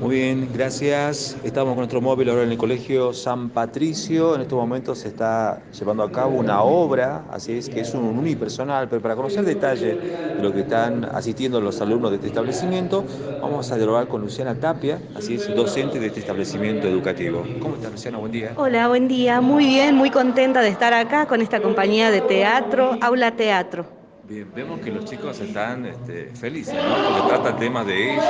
[0.00, 1.36] Muy bien, gracias.
[1.42, 4.34] Estamos con nuestro móvil ahora en el Colegio San Patricio.
[4.34, 8.18] En estos momentos se está llevando a cabo una obra, así es que es un
[8.18, 9.96] unipersonal, pero para conocer detalles
[10.36, 13.04] de lo que están asistiendo los alumnos de este establecimiento,
[13.40, 17.46] vamos a dialogar con Luciana Tapia, así es, docente de este establecimiento educativo.
[17.60, 18.18] ¿Cómo estás, Luciana?
[18.18, 18.52] Buen día.
[18.56, 19.40] Hola, buen día.
[19.40, 24.01] Muy bien, muy contenta de estar acá con esta compañía de teatro, Aula Teatro.
[24.32, 26.80] Bien, vemos que los chicos están este, felices, ¿no?
[27.06, 28.24] Porque trata temas de ellos.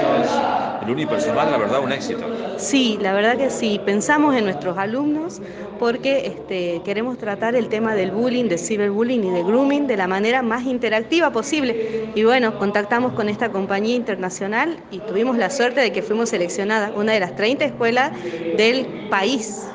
[0.82, 2.24] El unipersonal, la verdad, un éxito.
[2.58, 3.80] Sí, la verdad que sí.
[3.86, 5.40] Pensamos en nuestros alumnos
[5.78, 10.08] porque este, queremos tratar el tema del bullying, de ciberbullying y de grooming de la
[10.08, 12.10] manera más interactiva posible.
[12.16, 16.90] Y bueno, contactamos con esta compañía internacional y tuvimos la suerte de que fuimos seleccionadas,
[16.96, 18.10] una de las 30 escuelas
[18.56, 19.68] del país.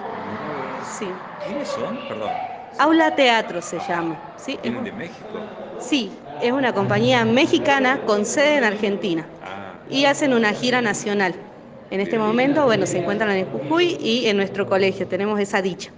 [1.00, 1.08] Sí.
[1.46, 1.96] ¿Quiénes son?
[2.06, 2.32] Perdón.
[2.80, 4.18] Aula Teatro se llama.
[4.36, 4.60] ¿sí?
[4.62, 5.67] ¿Vienen de México?
[5.78, 11.36] Sí, es una compañía mexicana con sede en Argentina Ah, y hacen una gira nacional.
[11.90, 15.94] En este momento, bueno, se encuentran en Jujuy y en nuestro colegio, tenemos esa dicha.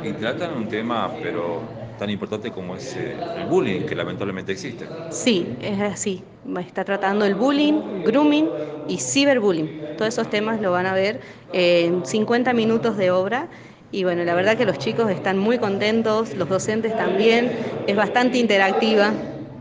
[0.00, 4.90] Y tratan un tema, pero tan importante como es eh, el bullying, que lamentablemente existe.
[5.08, 6.24] Sí, es así.
[6.60, 8.52] Está tratando el bullying, grooming
[8.86, 9.70] y ciberbullying.
[9.96, 11.20] Todos esos temas lo van a ver
[11.52, 13.48] en 50 minutos de obra.
[13.90, 17.50] Y bueno, la verdad que los chicos están muy contentos, los docentes también,
[17.86, 19.12] es bastante interactiva.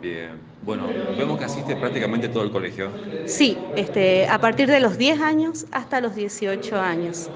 [0.02, 0.32] Bien.
[0.64, 2.90] Bueno, vemos que asiste prácticamente todo el colegio.
[3.26, 7.30] Sí, este, a partir de los 10 años hasta los 18 años.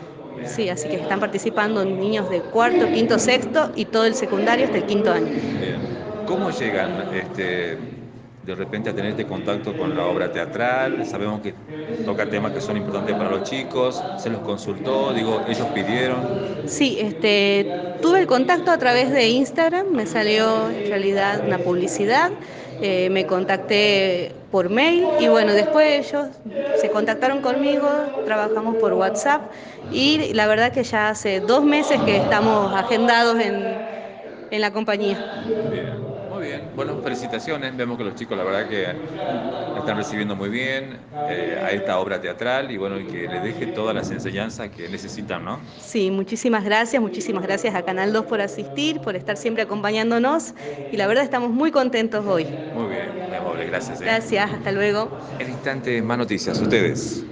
[0.45, 4.79] Sí, así que están participando niños de cuarto, quinto, sexto y todo el secundario hasta
[4.79, 5.27] el quinto año.
[5.27, 5.77] Bien.
[6.25, 7.77] ¿Cómo llegan este,
[8.41, 11.05] de repente a tener este contacto con la obra teatral?
[11.05, 11.55] Sabemos que
[12.03, 14.05] toca temas que son importantes para los chicos.
[14.15, 15.13] ¿Se los consultó?
[15.13, 16.31] Digo, ellos pidieron.
[16.65, 22.39] Sí, este, tuve el contacto a través de Instagram, me salió en realidad una publicidad,
[22.79, 26.29] eh, me contacté por mail y bueno, después ellos
[26.73, 29.51] se contactaron conmigo, trabajamos por WhatsApp
[29.89, 33.87] y la verdad que ya hace dos meses que estamos agendados en,
[34.49, 35.25] en la compañía.
[35.69, 36.10] Bien,
[36.41, 36.71] bien.
[36.75, 37.75] Bueno, felicitaciones.
[37.75, 38.95] Vemos que los chicos, la verdad, que
[39.79, 40.97] están recibiendo muy bien
[41.29, 44.89] eh, a esta obra teatral y bueno, y que les deje todas las enseñanzas que
[44.89, 45.59] necesitan, ¿no?
[45.79, 50.53] Sí, muchísimas gracias, muchísimas gracias a Canal 2 por asistir, por estar siempre acompañándonos
[50.91, 52.45] y la verdad estamos muy contentos hoy.
[52.45, 54.01] Muy bien, muy amable, gracias.
[54.01, 54.05] eh.
[54.05, 55.17] Gracias, hasta luego.
[55.39, 56.59] En instante, más noticias.
[56.59, 57.23] Ustedes.